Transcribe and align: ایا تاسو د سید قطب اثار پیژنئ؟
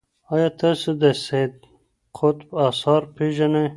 ایا 0.33 0.49
تاسو 0.61 0.89
د 1.01 1.03
سید 1.25 1.53
قطب 2.17 2.49
اثار 2.67 3.01
پیژنئ؟ 3.15 3.67